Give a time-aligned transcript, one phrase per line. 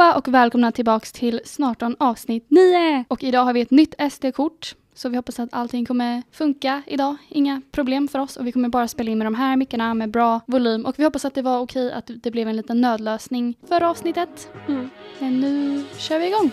[0.00, 3.04] allihopa och välkomna tillbaks till Snarton avsnitt 9!
[3.08, 4.74] Och idag har vi ett nytt SD-kort.
[4.94, 7.16] Så vi hoppas att allting kommer funka idag.
[7.28, 10.10] Inga problem för oss och vi kommer bara spela in med de här mickarna med
[10.10, 10.86] bra volym.
[10.86, 14.50] Och vi hoppas att det var okej att det blev en liten nödlösning för avsnittet.
[14.68, 14.90] Mm.
[15.18, 16.50] Men nu kör vi igång!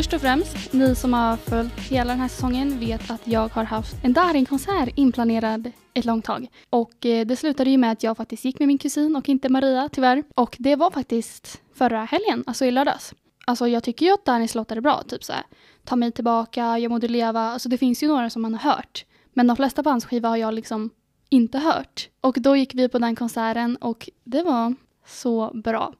[0.00, 3.64] Först och främst, ni som har följt hela den här säsongen vet att jag har
[3.64, 6.46] haft en Darin-konsert inplanerad ett långt tag.
[6.70, 9.48] Och eh, det slutade ju med att jag faktiskt gick med min kusin och inte
[9.48, 10.24] Maria tyvärr.
[10.34, 13.14] Och det var faktiskt förra helgen, alltså i lördags.
[13.46, 15.42] Alltså jag tycker ju att Darins låtar är bra, typ såhär...
[15.84, 18.72] Ta mig tillbaka, Jag må du leva, alltså det finns ju några som man har
[18.72, 19.04] hört.
[19.32, 20.90] Men de flesta på hans skiva har jag liksom
[21.28, 22.08] inte hört.
[22.20, 24.74] Och då gick vi på den konserten och det var
[25.06, 25.92] så bra.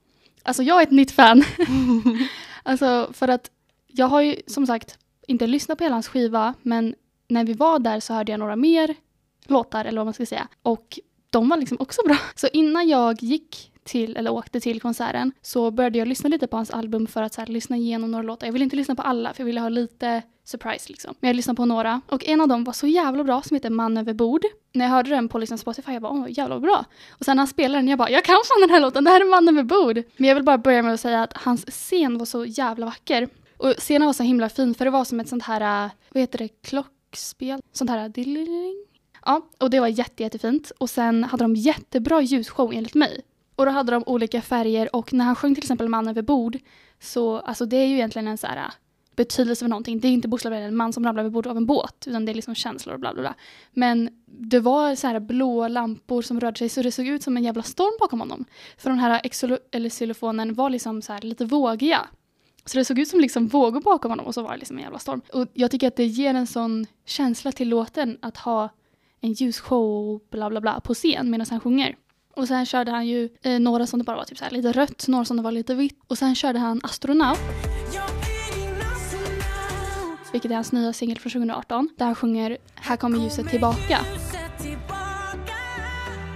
[0.42, 1.44] Alltså jag är ett nytt fan.
[2.62, 3.50] alltså för att
[3.92, 6.94] jag har ju som sagt inte lyssnat på hela hans skiva men
[7.28, 8.94] när vi var där så hörde jag några mer
[9.46, 10.48] låtar eller vad man ska säga.
[10.62, 10.98] Och
[11.30, 12.16] de var liksom också bra.
[12.34, 16.56] Så innan jag gick till, eller åkte till konserten så började jag lyssna lite på
[16.56, 18.46] hans album för att så här, lyssna igenom några låtar.
[18.46, 21.14] Jag ville inte lyssna på alla för jag ville ha lite surprise liksom.
[21.20, 23.70] Men jag lyssnade på några och en av dem var så jävla bra som heter
[23.70, 24.44] Man över bord.
[24.72, 26.84] När jag hörde den på liksom Spotify jag bara åh jävla bra.
[27.10, 29.10] Och sen när han spelade den jag bara jag kan fan den här låten, det
[29.10, 30.02] här är Man över bord.
[30.16, 33.28] Men jag vill bara börja med att säga att hans scen var så jävla vacker.
[33.60, 36.20] Och scenen var så himla fin för det var som ett sånt här, äh, vad
[36.20, 37.60] heter det, klockspel?
[37.72, 38.86] Sånt här äh, dilling.
[39.24, 40.72] Ja, och det var jätte, jättefint.
[40.78, 43.20] Och sen hade de jättebra ljusshow enligt mig.
[43.56, 46.58] Och då hade de olika färger och när han sjöng till exempel Man över bord
[47.00, 48.72] så alltså det är ju egentligen en så här äh,
[49.16, 50.00] betydelse för någonting.
[50.00, 52.32] Det är inte bokstavligen en man som ramlar över bord av en båt utan det
[52.32, 53.34] är liksom känslor och bla bla bla.
[53.72, 57.36] Men det var så här blå lampor som rörde sig så det såg ut som
[57.36, 58.44] en jävla storm bakom honom.
[58.78, 62.08] För den här exolo- eller xylofonen var liksom så här lite vågiga.
[62.64, 64.82] Så det såg ut som liksom vågor bakom honom och så var det liksom en
[64.82, 65.20] jävla storm.
[65.32, 68.68] Och jag tycker att det ger en sån känsla till låten att ha
[69.20, 71.96] en ljusshow bla bla bla på scen medan han sjunger.
[72.36, 74.72] Och sen körde han ju eh, några som det bara var typ så här lite
[74.72, 75.98] rött, några som det var lite vitt.
[76.06, 77.38] Och sen körde han Astronaut.
[80.32, 81.88] Vilket är hans nya singel från 2018.
[81.96, 83.98] Där han sjunger Här kommer ljuset tillbaka.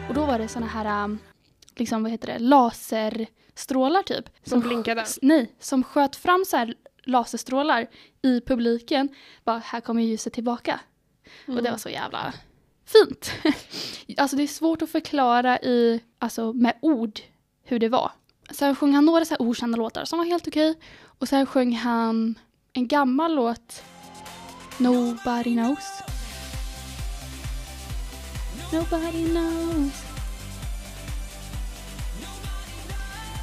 [0.09, 1.19] Och då var det såna här, um,
[1.77, 4.31] liksom vad heter det, laser laserstrålar typ.
[4.45, 5.05] Som blinkade?
[5.23, 7.87] Nej, som sköt fram så här laserstrålar
[8.23, 9.09] i publiken.
[9.45, 10.81] Bara, här kommer ljuset tillbaka.
[11.47, 12.35] Och det var så jävla
[12.85, 13.33] fint.
[14.17, 17.21] alltså det är svårt att förklara i, alltså med ord
[17.65, 18.13] hur det var.
[18.51, 20.75] Sen sjöng han några så här okända låtar som var helt okej.
[21.19, 22.39] Och sen sjöng han
[22.73, 23.83] en gammal låt,
[24.79, 26.03] Nobody knows.
[28.73, 30.14] Nobody knows.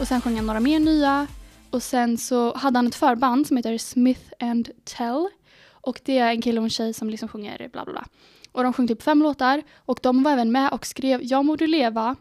[0.02, 1.28] Och sen sjöng han några mer nya.
[1.70, 5.28] Och sen så hade han ett förband som heter Smith and Tell.
[5.72, 8.06] Och det är en kille och en tjej som liksom sjunger bla bla bla.
[8.52, 9.64] Och de sjöng typ fem låtar.
[9.76, 12.16] Och de var även med och skrev Jag må du leva.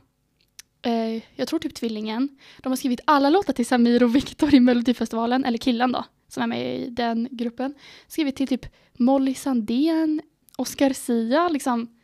[0.83, 2.29] Eh, jag tror typ Tvillingen.
[2.63, 5.45] De har skrivit alla låtar till Samir och Viktor i Melodifestivalen.
[5.45, 7.75] Eller killen då, som är med i den gruppen.
[8.09, 8.67] Skrivit till typ
[8.99, 10.21] Molly Sandén,
[10.57, 12.00] Oscar Sia liksom.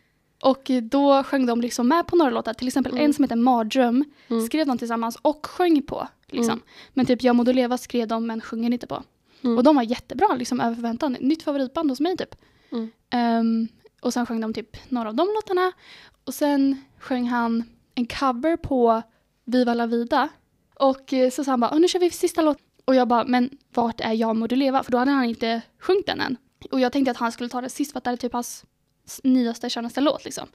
[0.47, 2.55] Och då sjöng de liksom med på några låtar.
[2.55, 3.05] Till exempel Mm.
[3.05, 4.47] en som heter Mardröm Mm.
[4.47, 6.09] skrev de tillsammans och sjöng på.
[6.27, 6.53] Liksom.
[6.53, 6.65] Mm.
[6.95, 9.03] Men typ Jag må leva skrev de men sjunger inte på.
[9.43, 9.57] Mm.
[9.57, 11.17] Och de var jättebra, liksom över förväntan.
[11.21, 12.35] Nytt favoritband hos mig typ.
[13.11, 13.69] Ehm,
[14.01, 15.73] och sen sjöng de typ några av de låtarna.
[16.25, 17.65] Och sen sjöng han
[17.95, 19.03] en cover på
[19.45, 20.29] Viva la vida.
[20.81, 22.59] Och eh, så sa han bara, "Åh, nu kör vi sista låt.
[22.85, 24.83] Och jag bara, men vart är Jag må leva?
[24.83, 26.37] För då hade han inte sjungit den än.
[26.71, 28.65] Och jag tänkte att han skulle ta det sist för att det är typ hans
[29.25, 30.49] nyaste, könaste låt liksom.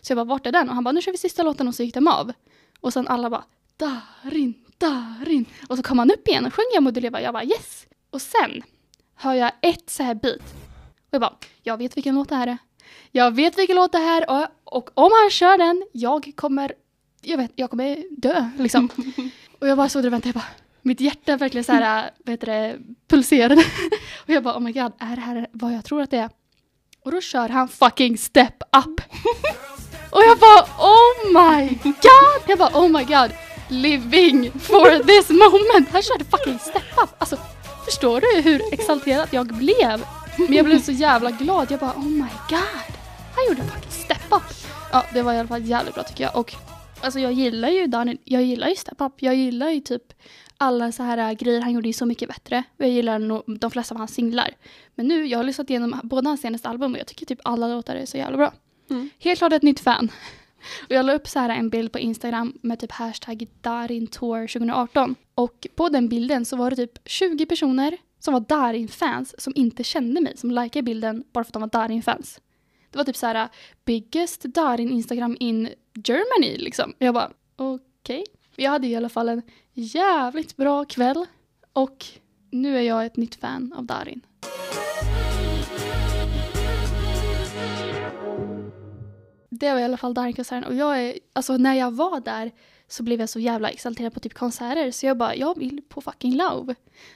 [0.00, 0.68] Så jag bara, vart är den?
[0.68, 2.32] Och han bara, nu kör vi sista låten och så gick de av.
[2.80, 3.44] Och sen alla bara,
[3.76, 5.44] Darin, Darin.
[5.68, 7.20] Och så kom han upp igen och sjöng Jag må leva.
[7.20, 7.86] Jag bara, yes.
[8.10, 8.62] Och sen
[9.14, 10.54] hör jag ett så här beat.
[10.96, 12.58] Och jag bara, jag vet vilken låt det här är.
[13.12, 16.72] Jag vet vilken låt det här är och, och om han kör den, jag kommer,
[17.22, 18.88] jag vet, jag kommer dö liksom.
[19.58, 20.50] och jag bara stod där och väntade, jag bara,
[20.82, 23.54] mitt hjärta verkligen så här, vad heter det, pulserade.
[24.24, 26.30] och jag bara, oh my god, är det här vad jag tror att det är?
[27.08, 29.00] Och då kör han fucking step up.
[30.10, 32.42] och jag bara, oh my god!
[32.46, 33.30] Jag bara, oh my god,
[33.68, 35.88] living for this moment.
[35.92, 37.10] Han körde fucking step up.
[37.18, 37.36] Alltså,
[37.84, 40.04] förstår du hur exalterad jag blev?
[40.38, 41.70] Men jag blev så jävla glad.
[41.70, 42.92] Jag bara, oh my god.
[43.34, 44.42] Han gjorde fucking step up.
[44.92, 46.36] Ja, det var i alla fall jävligt bra tycker jag.
[46.36, 46.54] Och
[47.00, 49.12] alltså jag gillar ju Daniel, jag gillar ju step up.
[49.16, 50.02] Jag gillar ju typ
[50.58, 52.62] alla så här äh, grejer han gjorde ju så mycket bättre.
[52.76, 54.50] Och jag gillar nog de flesta av hans singlar.
[54.94, 57.68] Men nu, jag har lyssnat igenom båda hans senaste album och jag tycker typ alla
[57.68, 58.52] låtar är så jävla bra.
[58.90, 59.10] Mm.
[59.18, 60.12] Helt klart ett nytt fan.
[60.84, 65.14] Och jag la upp så här en bild på Instagram med typ hashtag Darin-tour 2018.
[65.34, 69.84] Och på den bilden så var det typ 20 personer som var Darin-fans som inte
[69.84, 72.40] kände mig, som likade bilden bara för att de var Darin-fans.
[72.90, 73.48] Det var typ så här
[73.84, 76.94] biggest Darin Instagram in Germany liksom.
[76.98, 78.24] Jag bara okej.
[78.60, 81.26] Jag hade i alla fall en jävligt bra kväll
[81.72, 82.04] och
[82.50, 84.26] nu är jag ett nytt fan av Darin.
[89.50, 92.50] Det var i alla fall Darin-konserten och jag är, alltså när jag var där
[92.88, 96.00] så blev jag så jävla exalterad på typ konserter så jag bara, jag vill på
[96.00, 96.74] fucking Love.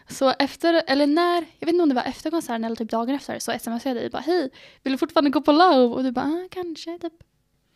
[0.09, 3.15] Så efter, eller när, jag vet inte om det var efter konserten eller typ dagen
[3.15, 4.51] efter så smsade jag dig bara hej,
[4.83, 5.95] vill du fortfarande gå på Love?
[5.95, 7.15] Och du bara, ah, kanske typ.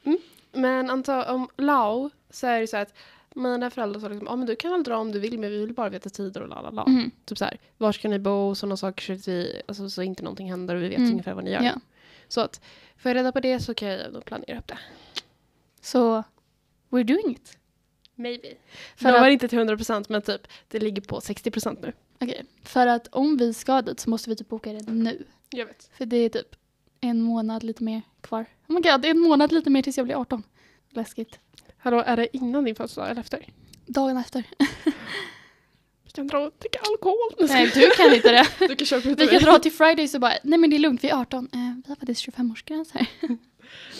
[0.04, 0.18] Mm.
[0.52, 2.94] Men anta om Lao så är det så att
[3.36, 5.50] mina föräldrar sa liksom, ja ah, men du kan väl dra om du vill men
[5.50, 6.86] vi vill bara veta tider och la la la.
[6.86, 7.10] Mhm.
[7.24, 10.02] Typ så här, var ska ni bo och sådana saker så att vi, alltså så
[10.02, 11.10] inte någonting händer och vi vet Mm.
[11.10, 11.62] ungefär vad ni gör.
[11.62, 11.74] Ja.
[12.28, 12.60] Så att,
[12.96, 14.78] får jag reda på det så kan jag nog planera upp det.
[15.80, 16.22] Så,
[16.90, 17.58] we're doing it.
[18.14, 18.48] Maybe.
[18.96, 21.92] För det var inte till 100% men typ, det ligger på 60% nu.
[22.20, 25.24] Okej, för att om vi ska dit så måste vi typ boka det nu.
[25.50, 25.90] Jag vet.
[25.92, 26.56] För det är typ
[27.00, 28.46] en månad lite mer kvar.
[28.68, 30.42] Oh my god, det är en månad lite mer tills jag blir 18.
[30.90, 31.38] Läskigt.
[31.86, 33.46] Hallå, är det innan din födelsedag eller efter?
[33.86, 34.44] Dagen efter.
[36.04, 37.48] Vi kan dra och dricka alkohol.
[37.48, 38.46] Nej, du kan inte det.
[38.58, 41.04] Du kan köpa Vi kan dra till Fridays och bara, nej men det är lugnt,
[41.04, 41.48] vi är 18.
[41.52, 43.06] Eh, vi har faktiskt 25-årsgräns här.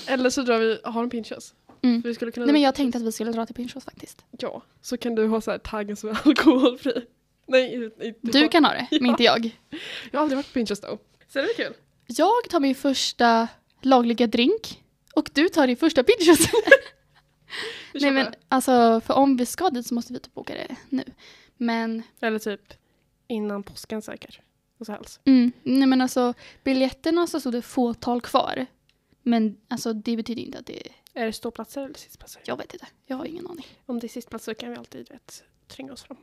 [0.06, 1.54] Eller så drar vi, har en pinchos.
[1.82, 2.00] Mm.
[2.00, 4.24] Vi skulle kunna Nej men jag tänkte att vi skulle dra till Pinchos faktiskt.
[4.38, 7.04] Ja, så kan du ha så här taggen som är alkoholfri.
[7.46, 9.50] Nej, inte Du kan ha det, men inte jag.
[10.10, 10.98] Jag har aldrig varit på Pinchos då.
[11.28, 11.74] Så det är kul.
[12.06, 13.48] Jag tar min första
[13.82, 14.82] lagliga drink
[15.14, 16.38] och du tar din första Pinchos.
[18.00, 21.04] Nej men alltså, för om vi ska dit så måste vi typ boka det nu.
[21.56, 22.72] Men Eller typ
[23.26, 24.40] innan påsken säkert.
[24.78, 25.20] Och så helst.
[25.24, 25.52] Mm.
[25.62, 26.34] Nej men alltså
[26.64, 28.66] biljetterna så stod det fåtal kvar.
[29.22, 32.42] Men alltså det betyder inte att det är, Är det ståplatser eller sittplatser?
[32.44, 33.66] jag vet inte, jag har ingen aning.
[33.86, 36.16] Om det är sittplatser kan vi alltid vet, tränga oss fram.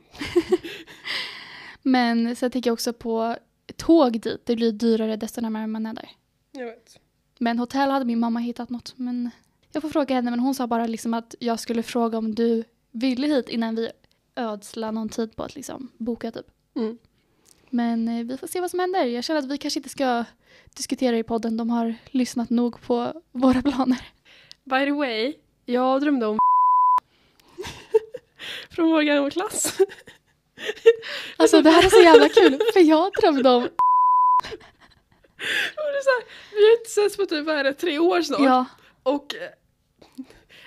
[1.82, 3.36] Men sen tänker jag också på
[3.76, 6.10] tåg dit, det blir dyrare desto närmare man är där.
[6.50, 7.00] Jag vet.
[7.38, 9.30] Men hotell hade min mamma hittat något men
[9.74, 12.64] jag får fråga henne men hon sa bara liksom att jag skulle fråga om du
[12.92, 13.90] ville hit innan vi
[14.36, 16.46] ödslar någon tid på att liksom boka typ.
[16.76, 16.98] Mm.
[17.70, 19.04] Men eh, vi får se vad som händer.
[19.04, 20.24] Jag känner att vi kanske inte ska
[20.74, 24.08] diskutera i podden, de har lyssnat nog på våra planer.
[24.64, 25.34] By the way,
[25.64, 26.38] jag drömde om
[28.70, 29.78] från vår gamla klass.
[31.36, 33.62] Alltså det här är så jävla kul för jag drömde om...
[33.62, 33.70] Och
[35.92, 38.22] det är så här, vi har inte setts på typ vad är det, tre år
[38.22, 38.40] snart.
[38.40, 38.64] Ja,
[39.02, 39.48] Och eh,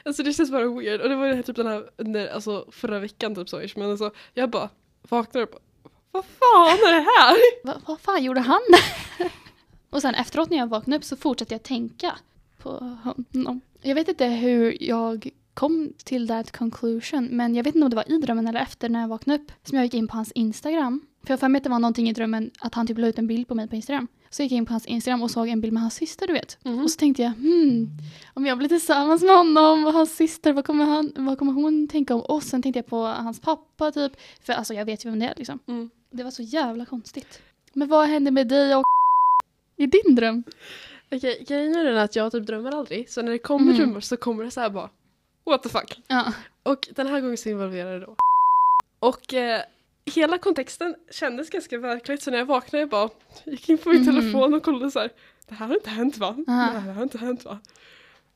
[0.08, 1.02] alltså det känns bara weird.
[1.02, 3.62] Och det var det här, typ den här under, alltså, förra veckan typ så.
[3.76, 4.70] Men alltså, jag bara
[5.10, 7.38] vaknade och bara, vad fan är det här?
[7.66, 8.62] Va, vad fan gjorde han?
[9.90, 12.16] Och sen efteråt när jag vaknade upp så fortsatte jag tänka
[12.58, 13.62] på honom.
[13.82, 17.96] Jag vet inte hur jag kom till that conclusion men jag vet inte om det
[17.96, 20.32] var i drömmen eller efter när jag vaknade upp som jag gick in på hans
[20.32, 21.02] Instagram.
[21.24, 23.08] För jag har för mig att det var någonting i drömmen att han typ la
[23.08, 24.08] ut en bild på mig på Instagram.
[24.30, 26.34] Så gick jag in på hans Instagram och såg en bild med hans syster du
[26.34, 26.58] vet.
[26.84, 27.90] Och så tänkte jag, hmm,
[28.34, 31.88] om jag blir tillsammans med honom och hans syster, vad kommer, han, vad kommer hon
[31.88, 32.46] tänka om oss?
[32.46, 34.12] Sen tänkte jag på hans pappa typ.
[34.44, 35.60] För alltså jag vet ju vem det är liksom.
[35.68, 35.90] Mm.
[36.12, 37.42] Det var så jävla konstigt.
[37.74, 38.84] Men vad hände med dig och
[39.78, 40.44] i din dröm?
[41.12, 43.10] Okej, grejen är den att jag typ drömmer aldrig.
[43.10, 43.78] Så när det kommer Mm.
[43.78, 44.90] drömmar så kommer det så här bara,
[45.46, 46.02] what the fuck.
[46.08, 46.34] Ja.
[46.64, 48.16] Och den här gången så involverade då.
[49.00, 49.62] Och eh,
[50.16, 53.10] hela kontexten kändes ganska verkligt så när jag vaknade jag bara
[53.46, 54.16] gick in på min Mhm.
[54.22, 55.10] telefon och kollade så här.
[55.48, 56.36] Det här har inte hänt va?
[56.48, 56.74] Aha.
[56.74, 57.60] Det här har inte hänt va?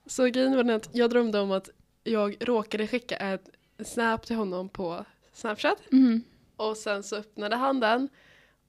[0.06, 1.70] Så grejen var den att jag drömde om att
[2.04, 3.50] jag råkade skicka ett
[3.86, 6.22] snap till honom på Snapchat Mm.
[6.56, 8.10] och sen så öppnade han den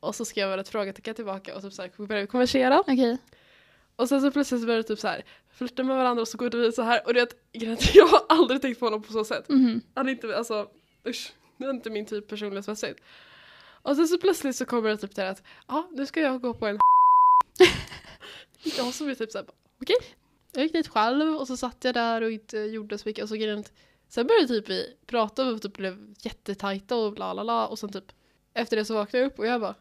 [0.00, 2.80] och så skrev jag ett frågetecken tillbaka och typ så här, började vi konversera.
[2.80, 3.18] Okej.
[3.96, 5.24] Och sen så plötsligt så började det typ så här
[5.54, 8.20] flirta med varandra och så går vidare så här och det är att jag har
[8.28, 9.48] aldrig tänkt på honom på så sätt.
[9.48, 9.80] Mhm.
[9.94, 10.68] Han är inte, alltså
[11.08, 13.00] usch, det är inte min typ personlighetsmässigt.
[13.82, 16.54] Och sen så plötsligt så kommer det typ till att ja, nu ska jag gå
[16.54, 16.78] på en
[18.76, 19.46] Jag som är typ såhär,
[19.82, 19.96] okej.
[20.52, 23.28] Jag gick dit själv och så satt jag där och inte gjorde så mycket och
[23.28, 23.64] så grejen
[24.08, 27.92] Sen började typ vi prata och typ blev jättetajta och bla bla bla och sen
[27.92, 28.12] typ
[28.54, 29.74] efter det så vaknade jag upp och jag bara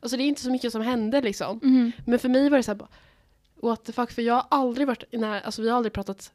[0.00, 1.60] Alltså det är inte så mycket som hände liksom.
[1.62, 1.92] Mhm.
[2.06, 2.88] Men för mig var det så här bara
[3.62, 6.32] What the fuck, för jag har aldrig varit nära, alltså vi har aldrig pratat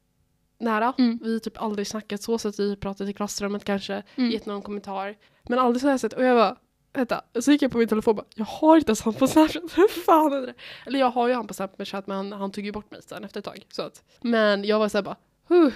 [0.61, 0.93] nära.
[0.97, 1.19] Mm.
[1.23, 4.31] Vi har typ aldrig snackat så, så att vi pratat i klassrummet kanske, Mm.
[4.31, 5.15] gett någon kommentar.
[5.43, 6.13] Men aldrig så här sätt.
[6.13, 6.55] Och jag bara,
[6.93, 7.21] vänta.
[7.41, 9.63] Så gick jag på min telefon och bara, jag har inte ens han på Snapchat.
[9.75, 10.53] Hur fan är det?
[10.85, 13.23] Eller jag har ju han på Snapchat men han, han tog ju bort mig sen
[13.23, 13.63] efter ett tag.
[13.71, 15.17] Så att, men jag var så här bara,
[15.49, 15.71] huh,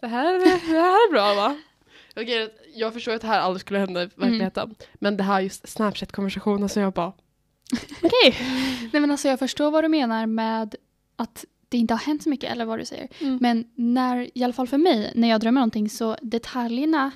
[0.00, 0.32] det här,
[0.72, 1.56] det här är bra va?
[2.14, 2.28] Att
[2.74, 4.74] Jag förstår att det här aldrig skulle hända i verkligheten.
[4.94, 7.12] Men det här just Snapchat-konversationen så jag bara,
[8.02, 8.36] Okej.
[8.92, 10.74] Nej men alltså jag förstår vad du menar med
[11.16, 13.08] att det inte har hänt så mycket eller vad du säger.
[13.20, 13.38] Mm.
[13.40, 17.10] Men när, i alla fall för mig, när jag drömmer någonting så detaljerna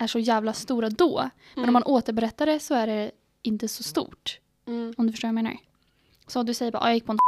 [0.00, 1.30] är så jävla stora då.
[1.54, 3.10] Men om man återberättar det så är det
[3.42, 4.38] inte så stort.
[4.66, 4.94] mm.
[4.96, 5.56] Om du förstår vad jag menar.
[6.26, 7.18] Så du säger bara, "Ah, jag gick på en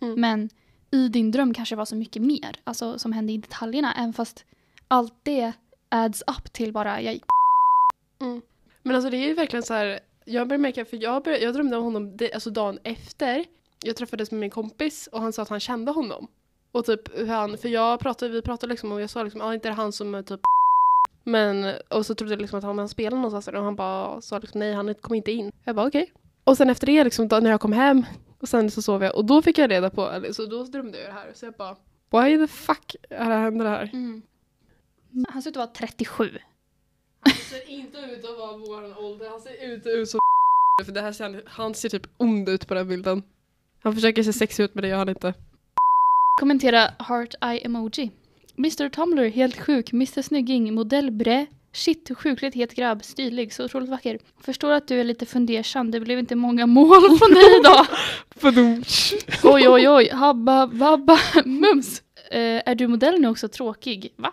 [0.00, 0.20] Mm.
[0.20, 0.50] Men
[0.90, 4.44] i din dröm kanske var så mycket mer, alltså som hände i detaljerna, även fast
[4.88, 5.52] allt det
[5.88, 7.24] adds up till bara jag gick
[8.82, 11.54] Men alltså det är ju verkligen så här, jag började märka, för jag, började, jag
[11.54, 13.44] drömde om honom det, alltså dagen efter
[13.84, 16.28] jag träffades med min kompis och han sa att han kände honom.
[16.72, 19.46] Och typ hur han, för jag pratade, vi pratade liksom och jag sa liksom, ja
[19.46, 20.40] ah, inte är det han som är typ
[21.24, 24.38] men, och så trodde jag liksom att han, han spelade någonstans och han bara sa
[24.38, 25.52] liksom nej han kom inte in.
[25.64, 26.02] Jag bara okej.
[26.02, 26.14] Okay.
[26.44, 28.04] Och sen efter det liksom då, när jag kom hem
[28.40, 30.98] och sen så sov jag och då fick jag reda på, eller, så då drömde
[30.98, 31.30] jag det här.
[31.34, 31.76] Så jag bara
[32.10, 33.90] why the fuck är det händer det här?
[33.92, 34.22] Mm.
[35.28, 36.38] Han ser ut att vara 37.
[37.20, 40.20] Han ser inte ut att vara vår ålder, han ser ut, ut som
[40.84, 43.22] för det här ser, han ser typ ond ut på den bilden.
[43.84, 45.34] Han försöker se sexig ut men det gör han inte.
[46.40, 48.10] Kommentera heart eye emoji.
[48.58, 49.92] Mr Tumblr, helt sjuk.
[49.92, 51.46] Mr Snygging, modell bre.
[51.72, 54.18] Shit, sjukligt het grabb, stilig, så otroligt vacker.
[54.40, 57.86] Förstår att du är lite fundersam, det blev inte många mål från dig idag.
[59.42, 62.02] oj, oj, oj, habba, babba, mums.
[62.34, 64.12] Uh, är du modell nu också tråkig?
[64.16, 64.32] Va?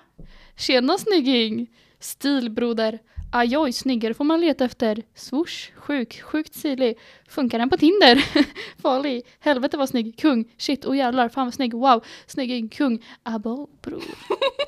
[0.58, 1.67] Tjena snygging!
[2.00, 3.00] Stilbroder.
[3.34, 5.04] Ajoj, snyggare får man leta efter.
[5.16, 6.98] Swoosh, sjuk, sjukt stilig.
[7.28, 8.26] Funkar den på Tinder?
[8.82, 9.24] Farlig.
[9.40, 10.20] Helvete vad snygg.
[10.20, 10.52] Kung.
[10.58, 11.74] Shit, och oh jävlar, fan vad snygg.
[11.74, 13.06] Wow, snygging, kung.
[13.24, 14.04] Abo, bror.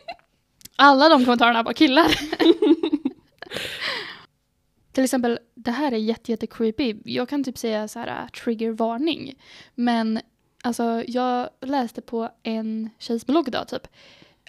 [0.75, 2.08] Alla de kommentarerna var killar.
[4.91, 6.96] Till exempel, det här är jätte, jätte creepy.
[7.05, 9.36] Jag kan typ säga så här uh, triggervarning.
[9.75, 10.20] Men
[10.63, 13.88] alltså, jag läste på en tjejs blogg då typ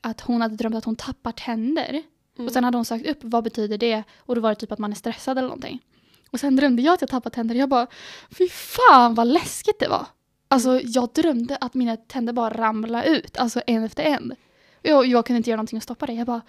[0.03, 2.03] att hon hade drömt att hon tappar tänder.
[2.37, 2.47] Mm.
[2.47, 4.79] Och sen hade hon sagt upp vad betyder det och då var det typ att
[4.79, 5.83] man är stressad eller någonting.
[6.31, 7.87] Och sen drömde jag att jag tappade tänder och jag bara
[8.31, 10.07] fy fan vad läskigt det var.
[10.49, 14.35] Alltså jag drömde att mina tänder bara ramlade ut, alltså en efter en.
[14.83, 16.13] Jag, jag kunde inte göra någonting att stoppa det.
[16.13, 16.41] Jag bara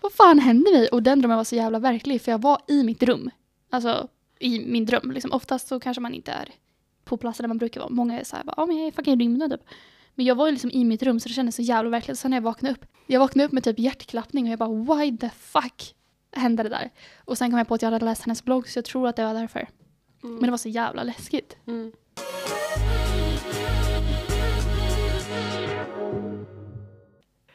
[0.00, 0.88] vad fan hände mig?
[0.88, 3.30] Och den drömmen var så jävla verklig för jag var i mitt rum.
[3.70, 5.10] Alltså i min dröm.
[5.10, 6.48] Liksom, oftast så kanske man inte är
[7.04, 7.90] på platser där man brukar vara.
[7.90, 9.60] Många är såhär, ja men jag är i fucking rymden typ.
[10.14, 12.18] Men jag var ju liksom i mitt rum så det kändes så jävla verkligt.
[12.18, 15.18] Sen när jag vaknade upp, jag vaknade upp med typ hjärtklappning och jag bara why
[15.18, 15.94] the fuck
[16.32, 16.90] hände det där?
[17.24, 19.16] Och sen kom jag på att jag hade läst hennes blogg så jag tror att
[19.16, 19.68] det var därför.
[20.22, 20.34] Mm.
[20.34, 21.56] Men det var så jävla läskigt.
[21.66, 21.92] Mm.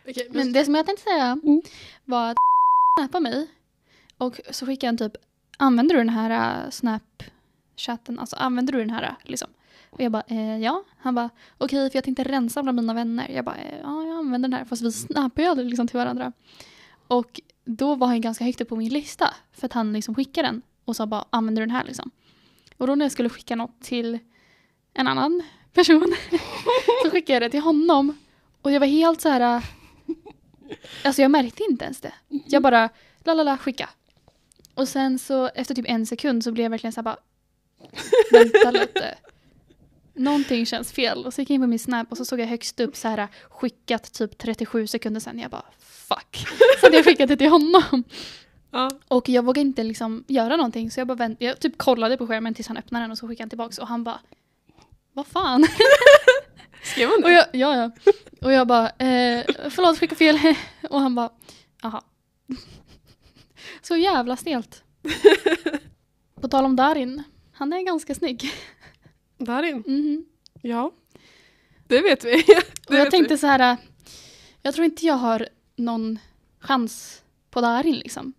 [0.08, 0.38] Okay, men...
[0.38, 1.62] men det som jag tänkte säga mm.
[2.06, 2.38] var att
[3.00, 3.48] snappade mig
[4.18, 5.22] och så skickade han typ
[5.58, 9.50] använder du den här uh, snapchatten, alltså använder du den här uh, liksom?
[9.96, 10.84] Och jag bara, eh, ja.
[10.98, 13.30] Han bara, okej okay, för jag tänkte rensa bland mina vänner.
[13.30, 14.66] Jag bara, eh, ja jag använder den här.
[14.66, 14.82] Fast
[15.36, 16.32] vi ju aldrig liksom till varandra.
[17.08, 19.34] Och då var han ganska högt upp på min lista.
[19.54, 20.62] För att han liksom skickade den.
[20.86, 22.12] Och sa bara, använder du den här liksom.
[22.78, 24.20] Och då när jag skulle skicka något till
[24.94, 26.16] en annan person.
[27.04, 28.18] så skickade jag det till honom.
[28.62, 29.64] Och jag var helt så här.
[31.04, 32.14] Alltså jag märkte inte ens det.
[32.28, 32.90] Jag bara,
[33.24, 33.90] la la la, skicka.
[34.74, 37.18] Och sen så efter typ en sekund så blev jag verkligen så här bara,
[38.32, 39.16] vänta lite
[40.16, 41.26] någonting känns fel.
[41.26, 43.08] Och så gick jag in på min snap och så såg jag högst upp så
[43.08, 45.40] här skickat typ 37 sekunder sen.
[45.40, 46.46] Jag bara fuck.
[46.82, 48.04] Så jag skickat det till honom.
[48.72, 48.92] Ja.
[49.08, 52.28] Och jag vågade inte liksom göra någonting så jag bara vänt, jag typ kollade på
[52.28, 54.20] skärmen tills han öppnade den och så skickade han tillbaka och han bara
[55.14, 55.68] Vad fan?
[56.84, 57.28] Skrev han det?
[57.28, 58.12] Och jag, ja, ja.
[58.42, 60.40] Och jag bara eh, förlåt skicka fel.
[60.90, 61.30] Och han bara
[61.82, 62.02] jaha.
[63.82, 64.84] Så jävla stelt.
[66.42, 67.24] På tal om Darin.
[67.54, 68.52] Han är ganska snygg.
[69.38, 69.84] Darin?
[69.88, 70.26] Mm.
[70.62, 70.92] Ja.
[71.88, 72.32] Det vet vi.
[72.88, 73.38] det jag tänkte vi.
[73.38, 73.78] så här.
[74.62, 76.20] Jag tror inte jag har någon
[76.60, 78.34] chans på Darin liksom.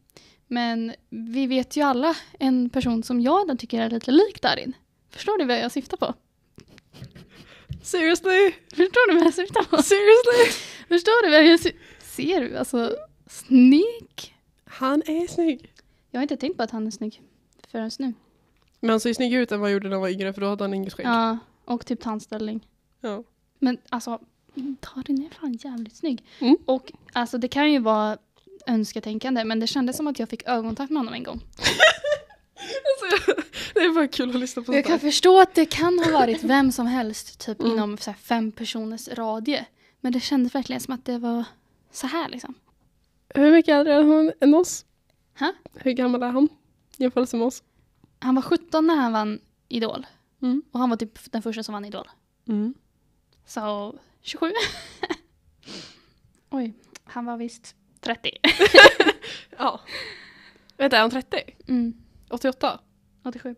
[0.47, 4.73] Men vi vet ju alla en person som jag tycker är lite lik Darin.
[5.11, 6.15] Förstår du vad jag syftar på?
[7.83, 8.53] Seriously?
[8.71, 9.83] Förstår du vad jag syftar på?
[9.83, 10.53] Seriously?
[10.89, 11.87] Förstår du vad jag syftar på?
[12.01, 12.57] Ser du?
[12.57, 14.37] Alltså, snygg.
[14.65, 15.73] Han är snygg.
[16.11, 17.23] Jag har inte tänkt på att han är snygg
[17.69, 18.13] förrän nu.
[18.81, 20.41] Men han ser ju snyggare ut än vad han gjorde när han var yngre för
[20.41, 21.07] då hade han inget skägg.
[21.07, 22.67] Ja, och typ tandställning.
[23.01, 23.23] Ja.
[23.59, 24.21] Men alltså,
[24.55, 26.25] Darin är fan jävligt snygg.
[26.39, 26.57] Mm.
[26.67, 28.19] Och alltså det kan ju vara
[28.67, 31.41] önsketänkande men det kändes som att jag fick ögonkontakt med honom en gång.
[33.03, 33.43] alltså,
[33.75, 36.45] det är bara kul att lyssna på Jag kan förstå att det kan ha varit
[36.45, 37.73] vem som helst typ mm.
[37.73, 39.67] inom så fem personers radie.
[40.01, 41.45] Men det kändes verkligen som att det var
[41.93, 42.55] så här liksom.
[43.35, 44.85] Hur mycket äldre är han än oss?
[45.39, 45.53] Ha?
[45.75, 46.49] Hur gammal är han
[46.97, 47.63] jämfört med oss?
[48.19, 50.07] Han var 17 när han vann Idol.
[50.43, 50.63] Mm.
[50.73, 52.09] Och han var typ den första som vann Idol.
[52.49, 52.75] Mm.
[53.47, 54.53] Så 27.
[56.51, 58.31] Oj, han var visst 30.
[59.59, 59.81] ja.
[60.77, 61.43] Vänta, är han 30?
[61.67, 61.95] Mm.
[62.31, 62.81] 88?
[63.25, 63.57] 87.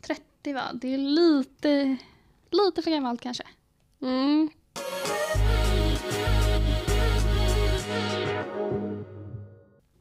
[0.00, 0.70] 30 va?
[0.74, 1.96] Det är lite,
[2.50, 3.44] lite för gammalt kanske.
[4.02, 4.50] Mm.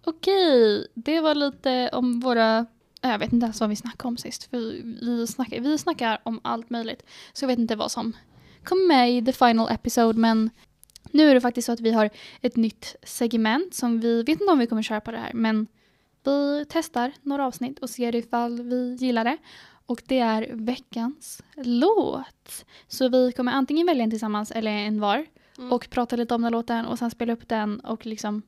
[0.04, 2.66] Okej, det var lite om våra
[3.02, 4.44] jag vet inte ens vad vi snackade om sist.
[4.44, 4.58] För
[5.06, 7.04] vi, snackar, vi snackar om allt möjligt.
[7.34, 8.14] Så jag vet inte vad som
[8.64, 10.50] kom med i the final episode men
[11.12, 12.10] nu är det faktiskt så att vi har
[12.42, 15.68] ett nytt segment som vi vet inte om vi kommer köra på det här men
[16.24, 19.38] vi testar några avsnitt och ser ifall vi gillar det.
[19.86, 22.66] Och det är veckans låt.
[22.88, 25.26] Så vi kommer antingen välja en tillsammans eller en var
[25.60, 25.72] Mm.
[25.72, 28.42] och prata lite om den låten och sen spela upp den och liksom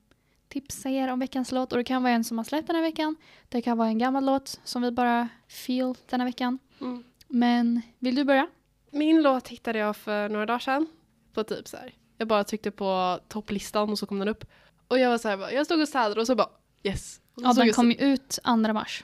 [0.52, 1.72] tipsa er om veckans låt.
[1.72, 3.16] Och det kan vara en som har släppt den här veckan.
[3.50, 6.60] Det kan vara en gammal låt som vi bara feel den här veckan.
[6.82, 7.04] Mm.
[7.28, 8.48] Men vill du börja?
[8.92, 10.88] Min låt hittade jag för några dagar sedan.
[11.34, 11.94] På typ så här.
[12.18, 14.46] Jag bara tryckte på topplistan och så kom den upp.
[14.88, 16.50] Och jag var så här, jag stod och städade och så bara
[16.84, 17.22] yes.
[17.34, 19.04] Och Ja, den kom ju ut 2 mars.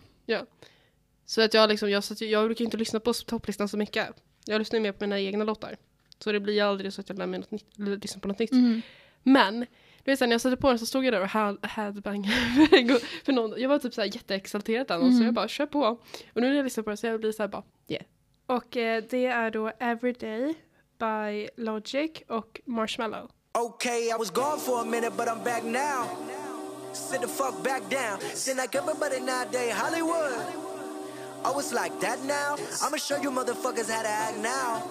[1.25, 4.07] Så att jag liksom, jag, så att jag brukar inte lyssna på topplistan så mycket.
[4.45, 5.77] Jag lyssnar ju mer på mina egna låtar.
[6.19, 8.51] Så det blir aldrig så att jag lär mig något nytt, lyssnar på något nytt.
[8.51, 8.81] Mm.
[9.23, 9.65] Men,
[10.07, 12.23] du vet när jag satte på den så stod jag där och had- headbang
[13.25, 13.61] för någon.
[13.61, 15.25] Jag var typ såhär jätteexalterad den och så Mm.
[15.25, 15.79] jag bara kör på.
[15.81, 16.01] Och
[16.41, 18.03] nu när jag lyssnar på den så jag blir såhär bara yeah.
[18.45, 20.53] Och eh, det är då Everyday
[20.99, 23.29] by Logic och Marshmallow.
[23.53, 26.05] Okay, I was gone for a minute, but I'm back now.
[26.93, 28.19] Sit the fuck back down.
[28.33, 30.31] Seem like everybody nowadays Hollywood.
[31.43, 32.55] Oh, it's like that now.
[32.83, 34.83] I'ma show you motherfuckers how to act now.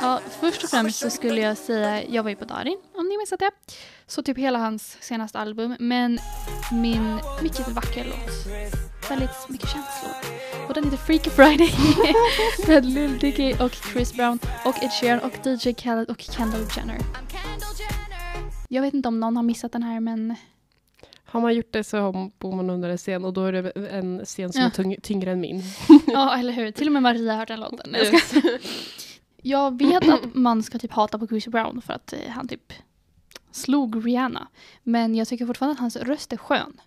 [0.00, 3.18] Ja, först och främst så skulle jag säga, jag var ju på Darin om ni
[3.18, 3.50] missat det.
[4.06, 6.18] Så typ hela hans senaste album, men
[6.72, 8.46] min mycket vackra låt.
[9.10, 10.12] Väldigt mycket känslor.
[10.68, 11.70] Och den heter Freaky Friday
[12.68, 16.98] med Lil Dicky och Chris Brown och Ed Sheeran och DJ Khaled och Kendall Jenner.
[18.68, 20.34] Jag vet inte om någon har missat den här men
[21.24, 24.24] Har man gjort det så bor man under en scen och då är det en
[24.24, 24.66] scen som Ja.
[24.84, 25.62] är tyngre än min.
[26.06, 27.94] ja eller hur, till och med Maria har hört den låten.
[29.42, 32.72] Jag, vet att man ska typ hata på Chris Brown för att eh, han typ
[33.50, 34.48] slog Rihanna.
[34.82, 36.80] Men jag tycker fortfarande att hans röst är skön.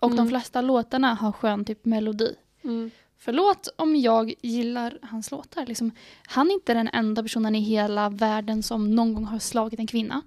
[0.00, 0.28] Och de Mm.
[0.28, 2.34] flesta låtarna har skön typ melodi.
[2.64, 2.90] Mm.
[3.18, 5.66] Förlåt om jag gillar hans låtar.
[5.66, 5.90] Liksom,
[6.26, 9.86] han är inte den enda personen i hela världen som någon gång har slagit en
[9.86, 10.22] kvinna.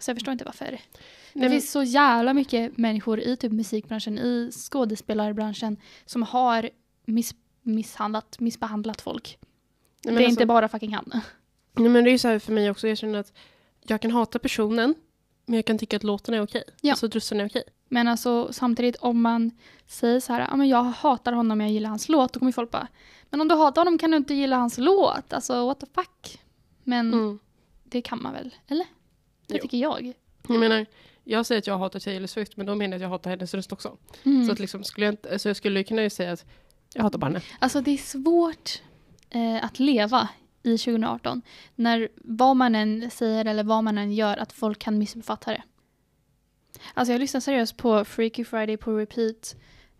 [0.00, 0.64] Så jag förstår inte varför.
[0.66, 0.80] Det Nej,
[1.32, 5.76] men- finns så jävla mycket människor i typ musikbranschen, i skådespelarbranschen
[6.06, 6.70] som har
[7.06, 9.38] miss, misshandlat, missbehandlat folk.
[10.04, 11.12] Men det är alltså- inte bara fucking han.
[11.72, 13.32] Nej, men det är ju så här för mig också, jag känner att
[13.82, 14.94] jag kan hata personen
[15.46, 16.64] men jag kan tycka att låten är okej.
[16.80, 16.92] Ja.
[16.92, 17.62] Alltså rösten är okej.
[17.88, 19.50] Men alltså samtidigt om man
[19.86, 22.70] säger så här, ja men jag hatar honom, jag gillar hans låt, då kommer folk
[22.70, 22.86] bara,
[23.30, 26.40] men om du hatar honom kan du inte gilla hans låt, alltså what the fuck.
[26.84, 27.38] Men Mm.
[27.84, 28.86] det kan man väl, eller?
[29.46, 29.62] Det Jo.
[29.62, 30.12] tycker jag.
[30.48, 30.86] Jag menar,
[31.24, 33.54] jag säger att jag hatar Taylor Swift men då menar jag att jag hatar hennes
[33.54, 33.96] röst också.
[34.22, 34.46] Mm.
[34.46, 36.44] Så att liksom, skulle jag, inte, alltså jag skulle kunna ju säga att
[36.94, 37.40] jag hatar bara henne.
[37.58, 38.82] Alltså det är svårt
[39.30, 40.28] eh, att leva
[40.62, 41.42] i 2018
[41.74, 45.62] när vad man än säger eller vad man än gör att folk kan missuppfatta det.
[46.94, 49.56] Alltså jag lyssnade seriöst på Freaky Friday på repeat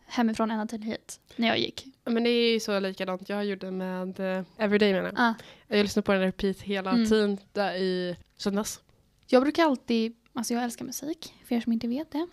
[0.06, 1.86] hemifrån ända till hit när jag gick.
[2.04, 5.14] Men det är ju så likadant jag gjorde med uh, Everyday menar jag.
[5.16, 5.34] Ah.
[5.66, 7.08] Jag lyssnade på den repeat hela Mm.
[7.08, 8.80] tiden där i söndags.
[9.26, 12.26] Jag brukar alltid, alltså jag älskar musik, för er som inte vet det.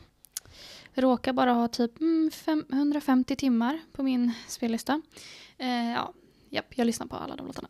[0.93, 5.01] Jag råkar bara ha typ mm, fem, 150 timmar på min spellista.
[5.57, 6.13] Eh, ja,
[6.55, 7.67] japp, jag lyssnar på alla de låtarna.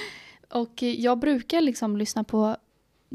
[0.50, 2.56] Och jag brukar liksom lyssna på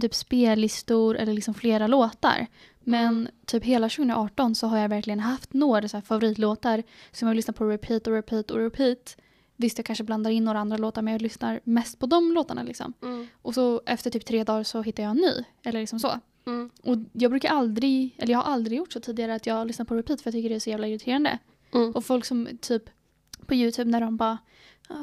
[0.02, 2.48] typ spellistor eller liksom flera låtar.
[2.80, 7.54] Men typ hela 2018 så har jag verkligen haft några så favoritlåtar som jag lyssnar
[7.54, 9.18] på repeat och repeat och repeat.
[9.56, 12.64] Visst, jag kanske blandar in några andra låtar men jag lyssnar mest på de låtarna
[12.64, 12.94] liksom.
[13.02, 13.28] Mm.
[13.42, 15.44] Och så efter typ tre dagar så hittar jag en ny.
[15.64, 16.20] Eller liksom så.
[16.46, 16.70] Mm.
[16.84, 19.96] Och jag brukar aldrig, eller jag har aldrig gjort så tidigare att jag lyssnar på
[19.96, 21.38] repeat för jag tycker det är så jävla irriterande.
[21.74, 21.92] Mm.
[21.92, 22.84] Och folk som typ
[23.46, 24.38] på YouTube när de bara "Ah,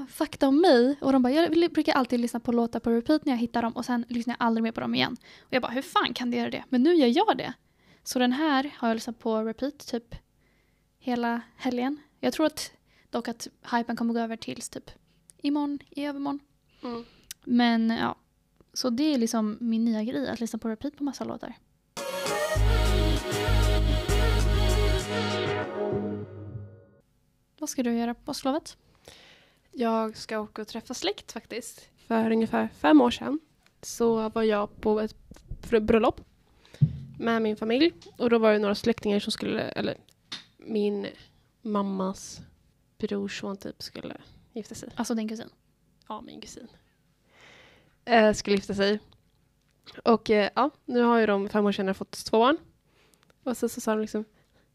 [0.09, 0.97] fakta om mig.
[1.01, 3.73] Och de bara, jag brukar alltid lyssna på låtar på repeat när jag hittar dem
[3.73, 5.17] och sen lyssnar jag aldrig mer på dem igen.
[5.41, 6.65] Och jag bara, hur fan kan du göra det?
[6.69, 7.53] Men nu gör jag det.
[8.03, 10.15] Så den här har jag lyssnat på repeat typ
[10.99, 11.97] hela helgen.
[12.21, 12.73] Jag tror att
[13.11, 14.91] dock att hypen kommer gå över tills typ
[15.43, 16.41] imorgon, i övermorgon.
[16.83, 17.05] Mm.
[17.45, 18.17] Men ja,
[18.73, 21.55] så det är liksom min nya grej, att lyssna på repeat på massa låtar.
[27.61, 28.77] Vad ska du göra på påsklovet?
[29.79, 31.89] Jag ska åka och träffa släkt faktiskt.
[32.07, 33.41] För ungefär fem år sedan
[33.83, 35.15] så var jag på ett
[35.81, 36.21] bröllop
[37.19, 37.93] med min familj.
[38.17, 39.97] Och då var det några släktingar som skulle, eller
[40.57, 41.07] min
[41.63, 42.41] mammas
[42.99, 44.17] brorson typ skulle
[44.53, 44.89] gifta sig.
[44.97, 45.49] Alltså din kusin.
[46.09, 46.69] Ja, min kusin.
[48.05, 49.01] Eh, skulle gifta sig.
[50.05, 52.57] Och eh, ja, nu har ju de fem år senare fått två barn.
[53.43, 54.25] Och så, så sa de liksom,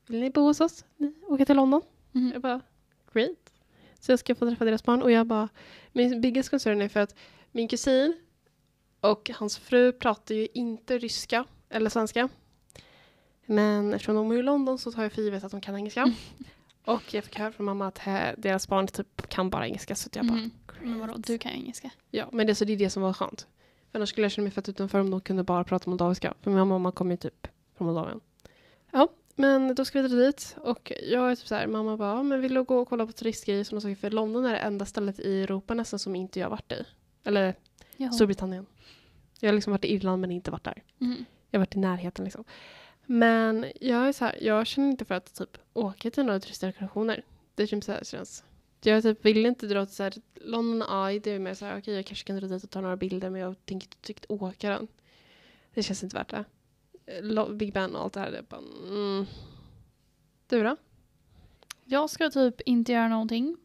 [0.07, 0.85] vill ni bo hos oss?
[0.97, 1.81] Ni åka till London?
[2.11, 2.31] Mhm.
[2.33, 2.61] Jag bara,
[3.13, 3.52] great.
[4.03, 5.49] Så jag ska få träffa deras barn och jag bara,
[5.91, 7.15] min biggest concern är för att
[7.51, 8.17] min kusin
[9.01, 12.29] och hans fru pratar ju inte ryska eller svenska.
[13.45, 16.13] Men eftersom de är i London så tar jag för givet att de kan engelska.
[16.85, 17.99] Och jag fick höra från mamma att
[18.37, 20.51] deras barn typ kan bara engelska så jag bara Mhm.
[20.81, 21.91] Men vadå, du kan ju engelska.
[22.11, 23.47] Ja, men det, så det är det som var skönt.
[23.91, 26.33] För annars skulle jag känna mig fett utanför om de kunde bara prata moldaviska.
[26.41, 28.19] För min mamma kommer ju typ från Moldavien.
[28.91, 30.55] Ja, men då ska vi dra dit.
[30.61, 33.05] Och jag är typ så här, mamma bara, "Ja, men vill du gå och kolla
[33.05, 33.95] på turistgrejer som saker?
[33.95, 36.85] För London är det enda stället i Europa nästan som inte jag varit i.
[37.23, 37.55] Eller
[37.97, 38.11] Jaha.
[38.11, 38.65] Storbritannien.
[39.39, 40.83] Jag har liksom varit i Irland men inte varit där.
[40.97, 41.25] Mhm.
[41.49, 42.43] Jag har varit i närheten liksom.
[43.05, 47.23] Men jag är så här, jag känner inte för att typ åka till några turistdestinationer.
[47.55, 48.43] Det känns så här, känns.
[48.83, 51.19] Jag typ vill inte dra till så här, London Eye.
[51.19, 53.29] Det är mer så här, okej jag kanske kan dra dit och ta några bilder
[53.29, 54.87] men jag tänker inte åka den.
[55.73, 56.45] Det känns inte värt det.
[57.05, 58.31] Eh, Big Ben och allt det här.
[58.31, 59.25] Det bara, mm.
[60.47, 60.75] Du då?
[61.83, 63.57] Jag ska typ inte göra någonting.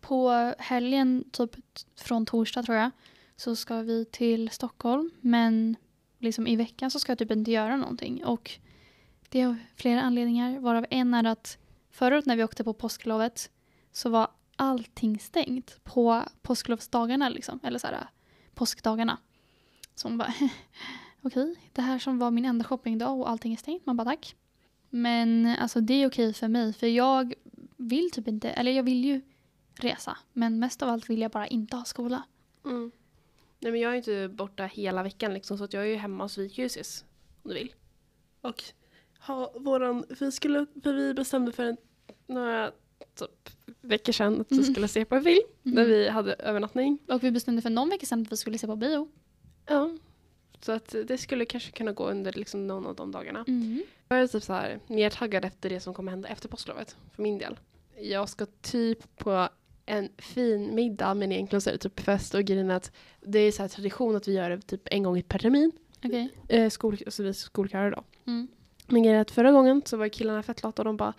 [0.00, 1.56] På helgen, typ
[1.96, 2.90] från torsdag tror jag,
[3.36, 5.10] så ska vi till Stockholm.
[5.20, 5.76] Men
[6.18, 8.24] liksom i veckan så ska jag typ inte göra någonting.
[8.24, 8.50] Och
[9.28, 10.58] det är av flera anledningar.
[10.58, 11.58] Varav en är att
[11.90, 13.50] förut när vi åkte på påsklovet
[13.92, 17.60] så var allting stängt på påsklovsdagarna liksom.
[17.62, 18.08] Eller så här
[18.54, 19.18] påskdagarna.
[19.94, 20.34] Så hon bara
[21.24, 23.86] okej, det här som var min enda shoppingdag och allting är stängt.
[23.86, 24.36] Man bara tack.
[24.90, 27.34] Men alltså det är okej för mig för jag
[27.76, 29.20] vill typ inte, eller jag vill ju
[29.74, 30.18] resa.
[30.32, 32.22] Men mest av allt vill jag bara inte ha skola.
[32.64, 32.92] Mm.
[33.58, 36.24] Nej men jag är inte borta hela veckan liksom så att jag är ju hemma
[36.24, 37.04] hos Vikljusis
[37.42, 37.74] om du vill.
[38.40, 38.62] Och
[39.26, 41.76] ha våran, vi skulle, för vi bestämde för en,
[42.26, 42.70] några
[43.14, 44.72] typ, veckor sedan att vi Mm.
[44.72, 45.74] skulle se på en film Mhm.
[45.74, 46.98] när vi hade övernattning.
[47.08, 49.08] Och vi bestämde för någon vecka sedan att vi skulle se på bio.
[49.66, 49.90] Ja.
[50.64, 53.44] Så att det skulle kanske kunna gå under liksom någon av de dagarna.
[53.48, 53.82] Mm.
[54.08, 57.22] Jag är typ så här mer taggad efter det som kommer hända efter påsklovet för
[57.22, 57.58] min del.
[58.00, 59.48] Jag ska typ på
[59.86, 63.52] en fin middag men egentligen så är det typ fest och grejen att det är
[63.52, 65.72] så här tradition att vi gör det typ en gång per termin.
[66.04, 66.28] Okej.
[66.48, 68.04] Eh, skol, alltså vi skolkörer då.
[68.26, 68.48] Mm.
[68.86, 71.14] Men grejen är att förra gången så var killarna fett lata och de bara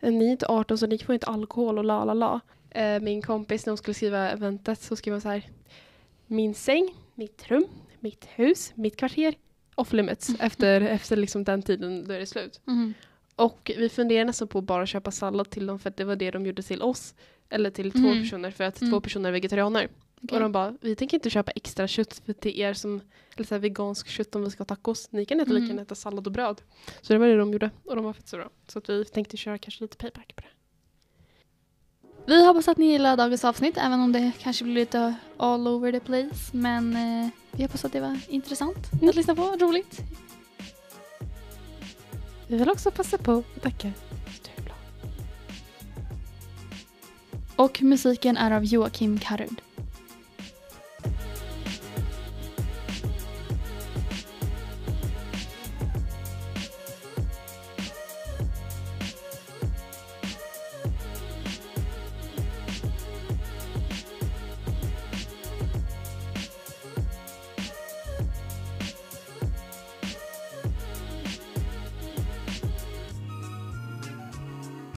[0.00, 2.40] "Eh, ni är inte 18 så ni får inte alkohol och la la la.
[2.70, 5.50] Eh, min kompis när hon skulle skriva eventet så skrev hon så här
[6.26, 7.64] min säng, mitt rum,
[8.02, 9.34] mitt hus, mitt kvarter
[9.74, 12.60] off limits efter, efter liksom den tiden då är det slut.
[12.64, 12.94] Mhm.
[13.36, 16.16] Och vi funderade nästan på att bara köpa sallad till dem för att det var
[16.16, 17.14] det de gjorde till oss.
[17.50, 18.22] Eller till två Mm.
[18.22, 18.92] personer för att Mm.
[18.92, 19.88] två personer är vegetarianer.
[20.22, 20.36] Okej.
[20.36, 23.00] Och de bara, vi tänker inte köpa extra kött för till er som,
[23.36, 25.12] eller så här vegansk kött om vi ska ha tacos.
[25.12, 25.66] Ni kan äta Mm.
[25.66, 26.62] gärna äta sallad och bröd.
[27.00, 28.50] Så det var det de gjorde och de var fett så bra.
[28.68, 30.48] Så att vi tänkte köra kanske lite payback på det.
[32.26, 35.92] Vi hoppas att ni gillar dagens avsnitt även om det kanske blir lite all over
[35.92, 36.56] the place.
[36.56, 37.28] Men eh,
[37.60, 39.42] vi hoppas att det var intressant att lyssna på.
[39.42, 40.00] Roligt.
[42.46, 43.92] Vi vill också passa på att tacka
[44.34, 44.78] Stureplan.
[47.56, 49.62] Och musiken är av Joakim Karud.